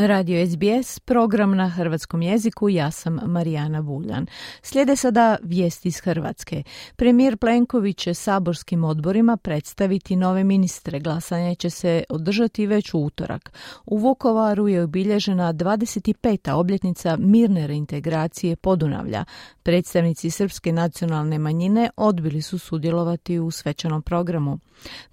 [0.00, 4.26] Radio SBS, program na hrvatskom jeziku, ja sam Marijana Buljan.
[4.62, 6.62] Slijede sada vijesti iz Hrvatske.
[6.96, 11.00] Premijer Plenković će saborskim odborima predstaviti nove ministre.
[11.00, 13.52] Glasanje će se održati već u utorak.
[13.86, 16.52] U Vukovaru je obilježena 25.
[16.52, 19.24] obljetnica mirne reintegracije Podunavlja.
[19.62, 24.58] Predstavnici Srpske nacionalne manjine odbili su sudjelovati u svečanom programu.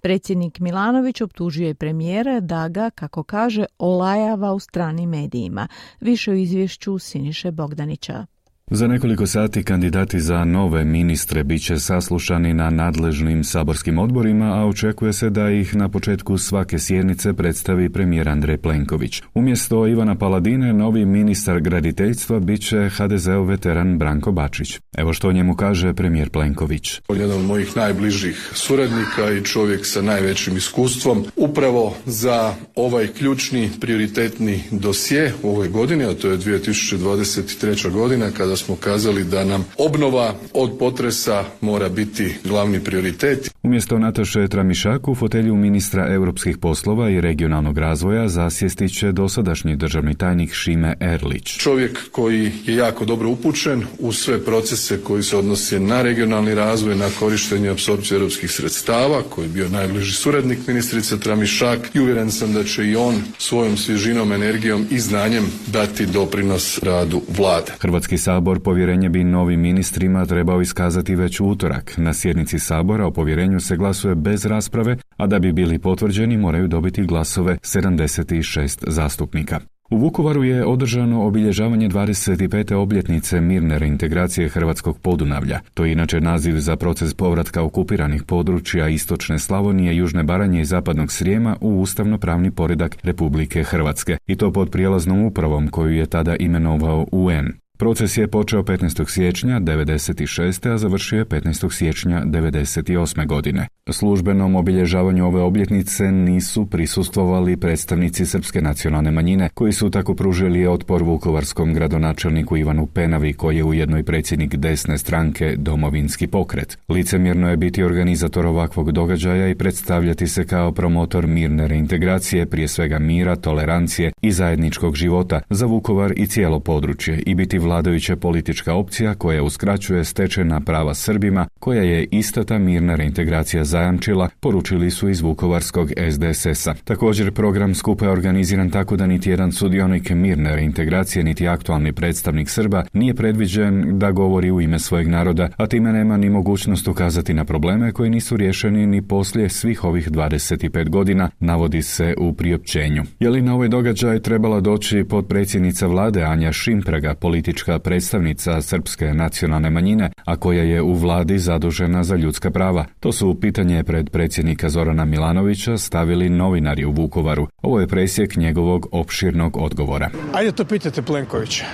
[0.00, 5.68] Predsjednik Milanović optužuje premijera da ga, kako kaže, olajava u stranim medijima.
[6.00, 8.26] Više u izvješću Siniše Bogdanića.
[8.70, 14.66] Za nekoliko sati kandidati za nove ministre bit će saslušani na nadležnim saborskim odborima, a
[14.66, 19.22] očekuje se da ih na početku svake sjednice predstavi premijer Andrej Plenković.
[19.34, 24.78] Umjesto Ivana Paladine, novi ministar graditeljstva bit će HDZ-ov veteran Branko Bačić.
[24.96, 27.00] Evo što o njemu kaže premijer Plenković.
[27.08, 31.24] On je jedan od mojih najbližih suradnika i čovjek sa najvećim iskustvom.
[31.36, 37.90] Upravo za ovaj ključni prioritetni dosje u ovoj godini, a to je 2023.
[37.90, 43.50] godina, kada smo kazali da nam obnova od potresa mora biti glavni prioritet.
[43.62, 50.14] Umjesto Nataše Tramišak u fotelju ministra europskih poslova i regionalnog razvoja zasjesti će dosadašnji državni
[50.14, 51.56] tajnik Šime Erlić.
[51.58, 56.96] Čovjek koji je jako dobro upućen u sve procese koji se odnose na regionalni razvoj,
[56.96, 62.52] na korištenje apsorpcije europskih sredstava, koji je bio najbliži suradnik ministrice Tramišak i uvjeren sam
[62.52, 67.72] da će i on svojom svježinom, energijom i znanjem dati doprinos radu vlade.
[67.80, 71.94] Hrvatski sabor Sabor povjerenje bi novim ministrima trebao iskazati već utorak.
[71.96, 76.68] Na sjednici Sabora o povjerenju se glasuje bez rasprave, a da bi bili potvrđeni moraju
[76.68, 79.60] dobiti glasove 76 zastupnika.
[79.90, 82.74] U Vukovaru je održano obilježavanje 25.
[82.74, 85.60] obljetnice mirne reintegracije Hrvatskog podunavlja.
[85.74, 91.12] To je inače naziv za proces povratka okupiranih područja Istočne Slavonije, Južne Baranje i Zapadnog
[91.12, 94.16] Srijema u ustavno-pravni poredak Republike Hrvatske.
[94.26, 97.65] I to pod prijelaznom upravom koju je tada imenovao UN.
[97.78, 99.10] Proces je počeo 15.
[99.10, 100.72] siječnja 96.
[100.72, 101.72] a završio je 15.
[101.72, 103.26] siječnja 98.
[103.26, 103.68] godine.
[103.90, 111.02] Službenom obilježavanju ove obljetnice nisu prisustvovali predstavnici srpske nacionalne manjine, koji su tako pružili otpor
[111.02, 116.78] vukovarskom gradonačelniku Ivanu Penavi, koji je ujedno i predsjednik desne stranke Domovinski pokret.
[116.88, 122.98] Licemjerno je biti organizator ovakvog događaja i predstavljati se kao promotor mirne reintegracije, prije svega
[122.98, 129.14] mira, tolerancije i zajedničkog života za Vukovar i cijelo područje i biti vladajuća politička opcija
[129.14, 135.20] koja uskraćuje stečena prava Srbima, koja je ista ta mirna reintegracija zajamčila, poručili su iz
[135.20, 136.74] Vukovarskog SDSS-a.
[136.84, 142.48] Također program skupa je organiziran tako da niti jedan sudionik mirne reintegracije niti aktualni predstavnik
[142.50, 147.34] Srba nije predviđen da govori u ime svojeg naroda, a time nema ni mogućnost ukazati
[147.34, 153.02] na probleme koji nisu riješeni ni poslije svih ovih 25 godina, navodi se u priopćenju.
[153.20, 159.70] Je li na ovaj događaj trebala doći potpredsjednica vlade Anja Šimpraga, politička predstavnica srpske nacionalne
[159.70, 162.84] manjine, a koja je u vladi zadužena za ljudska prava.
[163.00, 167.46] To su pitanje pred predsjednika Zorana Milanovića stavili novinari u Vukovaru.
[167.62, 170.10] Ovo je presjek njegovog opširnog odgovora.
[170.32, 171.64] Ajde to pitate Plenkovića.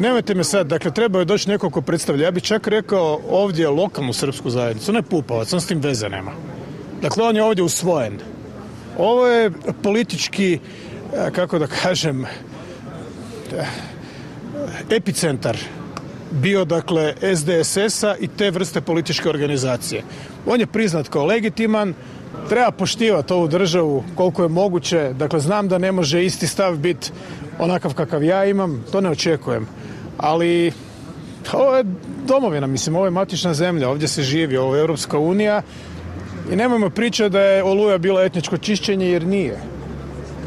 [0.00, 2.24] Nemojte me sad, dakle treba je doći neko ko predstavlja.
[2.24, 6.32] Ja bih čak rekao ovdje lokalnu srpsku zajednicu, ne Pupavac, on s tim veze nema.
[7.02, 8.18] Dakle, on je ovdje usvojen.
[8.98, 9.50] Ovo je
[9.82, 12.24] politički, e, kako da kažem,
[14.90, 15.56] epicentar
[16.30, 20.02] bio dakle SDSS-a i te vrste političke organizacije.
[20.46, 21.94] On je priznat kao legitiman,
[22.48, 27.10] treba poštivati ovu državu koliko je moguće, dakle znam da ne može isti stav biti
[27.58, 29.66] onakav kakav ja imam, to ne očekujem,
[30.18, 30.72] ali
[31.52, 31.84] ovo je
[32.26, 35.62] domovina, mislim, ovo je matična zemlja, ovdje se živi, ovo je Europska unija.
[36.52, 39.58] I nemojmo pričati da je Oluja bila etničko čišćenje jer nije.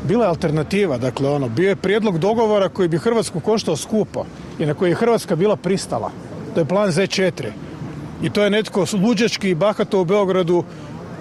[0.07, 4.26] Bila je alternativa, dakle ono, bio je prijedlog dogovora koji bi Hrvatsku koštao skupo
[4.59, 6.11] i na koji je Hrvatska bila pristala.
[6.53, 7.52] To je plan Z4.
[8.23, 10.64] I to je netko luđački i bahato u Beogradu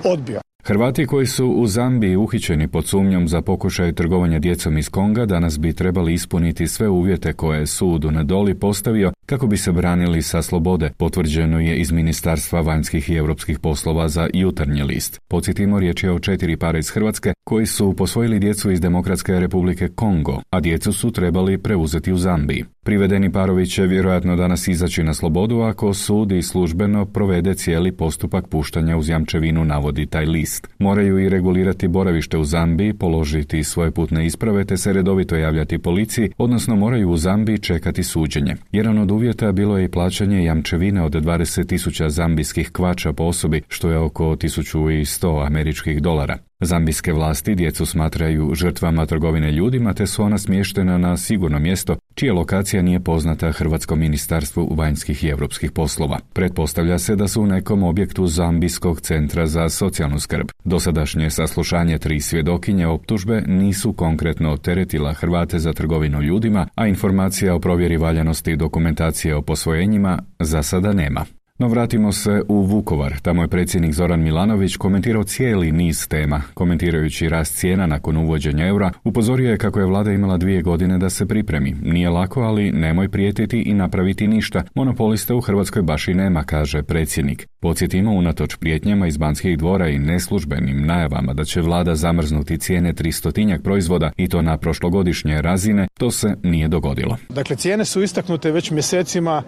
[0.04, 0.40] odbio.
[0.64, 5.58] Hrvati koji su u Zambiji uhićeni pod sumnjom za pokušaj trgovanja djecom iz Konga danas
[5.58, 10.22] bi trebali ispuniti sve uvjete koje je sud u Nedoli postavio kako bi se branili
[10.22, 15.20] sa slobode, potvrđeno je iz Ministarstva vanjskih i europskih poslova za jutarnji list.
[15.28, 19.88] Podsjetimo, riječ je o četiri pare iz Hrvatske koji su posvojili djecu iz Demokratske republike
[19.88, 22.64] Kongo, a djecu su trebali preuzeti u Zambiji.
[22.84, 28.48] Privedeni parovi će vjerojatno danas izaći na slobodu ako sud i službeno provede cijeli postupak
[28.48, 30.68] puštanja uz jamčevinu navodi taj list.
[30.78, 36.30] Moraju i regulirati boravište u Zambiji, položiti svoje putne isprave te se redovito javljati policiji,
[36.38, 38.56] odnosno moraju u Zambiji čekati suđenje.
[38.72, 43.90] Jedan od uvjeta bilo je i plaćanje jamčevine od 20.000 zambijskih kvača po osobi, što
[43.90, 46.38] je oko 1100 američkih dolara.
[46.60, 52.34] Zambijske vlasti djecu smatraju žrtvama trgovine ljudima te su ona smještena na sigurno mjesto čija
[52.34, 56.18] lokacija nije poznata Hrvatskom ministarstvu vanjskih i europskih poslova.
[56.32, 60.48] Pretpostavlja se da su u nekom objektu Zambijskog centra za socijalnu skrb.
[60.64, 67.60] Dosadašnje saslušanje tri svjedokinje optužbe nisu konkretno teretila Hrvate za trgovinu ljudima, a informacija o
[67.60, 71.37] provjeri valjanosti dokumentacije o posvojenjima za sada nema.
[71.60, 73.20] No vratimo se u Vukovar.
[73.22, 76.42] Tamo je predsjednik Zoran Milanović komentirao cijeli niz tema.
[76.54, 81.10] Komentirajući rast cijena nakon uvođenja eura, upozorio je kako je vlada imala dvije godine da
[81.10, 81.74] se pripremi.
[81.82, 84.62] Nije lako, ali nemoj prijetiti i napraviti ništa.
[84.74, 87.48] Monopolista u Hrvatskoj baš i nema, kaže predsjednik.
[87.60, 93.62] Podsjetimo, unatoč prijetnjama iz banskih dvora i neslužbenim najavama da će vlada zamrznuti cijene tristotinjak
[93.62, 97.16] proizvoda i to na prošlogodišnje razine, to se nije dogodilo.
[97.28, 99.42] Dakle, cijene su istaknute već mjesecima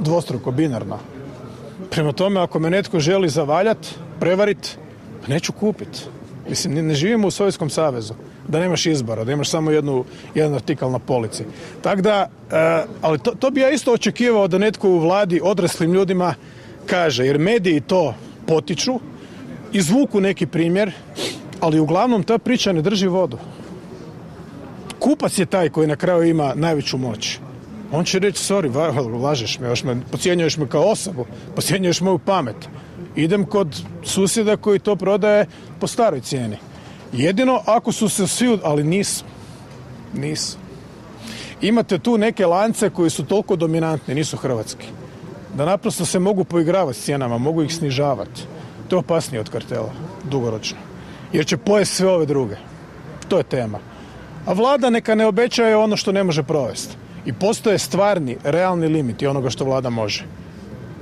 [0.00, 0.98] dvostruko, binarno.
[1.90, 3.78] Prema tome, ako me netko želi zavaljat,
[4.20, 4.78] prevarit,
[5.22, 6.08] pa neću kupit.
[6.48, 8.14] Mislim, ne živimo u Sovjetskom savezu,
[8.48, 10.04] da nemaš izbora, da imaš samo jednu,
[10.34, 11.44] jedan artikal na polici.
[11.82, 15.92] Tako da, e, ali to, to bi ja isto očekivao da netko u vladi odraslim
[15.92, 16.34] ljudima
[16.86, 18.14] kaže, jer mediji to
[18.46, 19.00] potiču,
[19.72, 20.92] izvuku neki primjer,
[21.60, 23.38] ali uglavnom ta priča ne drži vodu.
[24.98, 27.38] Kupac je taj koji na kraju ima najveću moć.
[27.92, 32.56] On će reći, sorry, lažeš me, još me, pocijenjuješ me kao osobu, pocijenjuješ moju pamet.
[33.16, 35.46] Idem kod susjeda koji to prodaje
[35.80, 36.56] po staroj cijeni.
[37.12, 39.24] Jedino ako su se svi, ali nisu.
[40.14, 40.58] Nisu.
[41.60, 44.86] Imate tu neke lance koji su toliko dominantni, nisu hrvatski.
[45.54, 48.42] Da naprosto se mogu poigravati s cijenama, mogu ih snižavati.
[48.88, 49.92] To je opasnije od kartela,
[50.30, 50.78] dugoročno.
[51.32, 52.56] Jer će pojesti sve ove druge.
[53.28, 53.78] To je tema.
[54.46, 56.96] A vlada neka ne obećaje ono što ne može provesti
[57.26, 60.24] i postoje stvarni, realni limiti onoga što vlada može.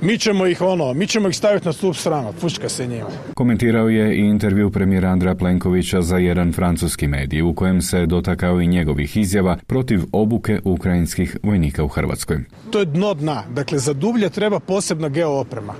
[0.01, 3.09] Mi ćemo ih ono, mi ćemo ih staviti na stup strana, fučka se njima.
[3.33, 8.61] Komentirao je i intervju premijera Andra Plenkovića za jedan francuski medij u kojem se dotakao
[8.61, 12.39] i njegovih izjava protiv obuke ukrajinskih vojnika u Hrvatskoj.
[12.71, 15.73] To je dno dna, dakle za dublje treba posebna geooprema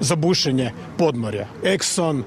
[0.00, 1.46] za bušenje podmorja.
[1.64, 2.22] Exxon,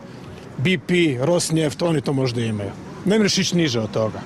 [0.57, 0.91] BP,
[1.21, 2.69] Rosneft, oni to možda imaju.
[3.05, 4.19] Ne mreš ići niže od toga.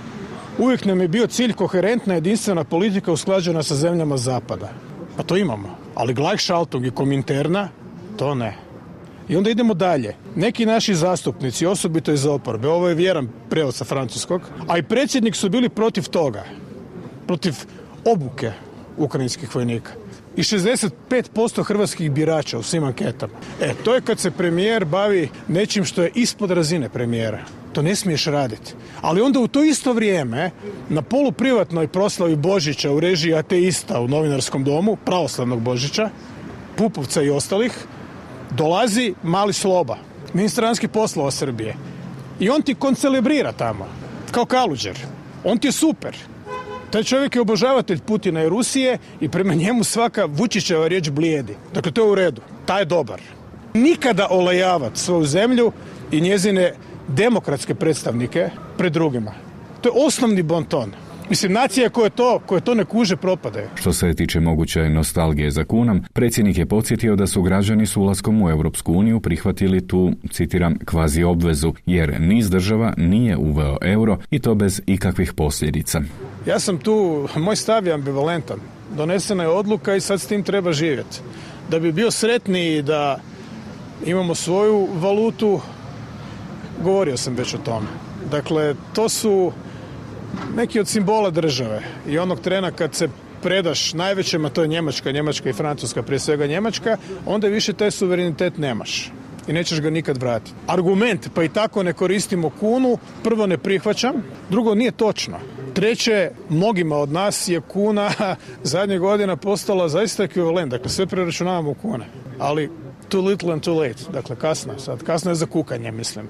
[0.57, 4.69] Uvijek nam je bio cilj koherentna jedinstvena politika usklađena sa zemljama zapada.
[5.17, 5.77] Pa to imamo.
[5.95, 7.69] Ali Gleichschaltung i Kominterna,
[8.17, 8.57] to ne.
[9.29, 10.15] I onda idemo dalje.
[10.35, 15.35] Neki naši zastupnici, osobito iz oporbe, ovo je vjeran prevod sa francuskog, a i predsjednik
[15.35, 16.43] su bili protiv toga.
[17.27, 17.53] Protiv
[18.05, 18.51] obuke
[18.97, 19.91] ukrajinskih vojnika.
[20.35, 23.33] I 65% hrvatskih birača u svim anketama.
[23.61, 27.64] E, to je kad se premijer bavi nečim što je ispod razine premijera.
[27.75, 28.73] To ne smiješ raditi.
[29.01, 30.51] Ali onda u to isto vrijeme
[30.89, 36.09] na poluprivatnoj proslavi Božića u režiji ateista u novinarskom domu, pravoslavnog Božića,
[36.77, 37.71] Pupovca i ostalih,
[38.51, 39.97] dolazi Mali Sloba,
[40.33, 41.75] ministar vanjskih poslova Srbije.
[42.39, 43.87] I on ti koncelebrira tamo,
[44.31, 44.97] kao kaluđer.
[45.43, 46.15] On ti je super.
[46.91, 51.55] Taj čovjek je obožavatelj Putina i Rusije i prema njemu svaka Vučićeva riječ blijedi.
[51.73, 52.41] Dakle, to je u redu.
[52.65, 53.21] Taj je dobar.
[53.73, 55.71] Nikada olajavati svoju zemlju
[56.11, 56.73] i njezine
[57.07, 59.31] demokratske predstavnike pred drugima.
[59.81, 60.91] To je osnovni bonton.
[61.29, 63.69] Mislim, nacija koje to, koje to ne kuže propade.
[63.75, 68.41] Što se tiče moguće nostalgije za kunom, predsjednik je podsjetio da su građani s ulaskom
[68.41, 74.39] u Europsku uniju prihvatili tu, citiram, kvazi obvezu, jer niz država nije uveo euro i
[74.39, 76.01] to bez ikakvih posljedica.
[76.45, 78.59] Ja sam tu, moj stav je ambivalentan.
[78.97, 81.19] Donesena je odluka i sad s tim treba živjeti.
[81.69, 83.19] Da bi bio sretniji da
[84.05, 85.61] imamo svoju valutu,
[86.85, 87.87] govorio sam već o tome.
[88.31, 89.51] Dakle, to su
[90.55, 93.09] neki od simbola države i onog trena kad se
[93.41, 97.91] predaš najvećem, a to je Njemačka, Njemačka i Francuska, prije svega Njemačka, onda više taj
[97.91, 99.11] suverenitet nemaš
[99.47, 100.51] i nećeš ga nikad vratiti.
[100.67, 105.37] Argument, pa i tako ne koristimo kunu, prvo ne prihvaćam, drugo nije točno.
[105.73, 108.11] Treće, mnogima od nas je kuna
[108.73, 112.05] zadnjih godina postala zaista ekvivalent, dakle sve preračunavamo u kune,
[112.39, 112.69] ali
[113.09, 116.27] too little and too late, dakle kasno sad, kasno je za kukanje, mislim.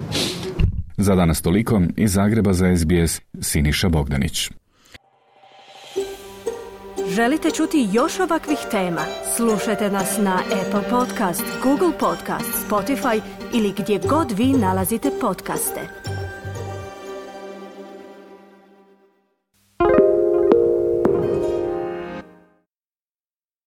[0.97, 4.49] Za danas toliko iz Zagreba za SBS Siniša Bogdanić.
[7.15, 9.01] Želite čuti još ovakvih tema?
[9.35, 13.21] Slušajte nas na Apple Podcast, Google Podcast, Spotify
[13.53, 16.04] ili gdje god vi nalazite podcaste.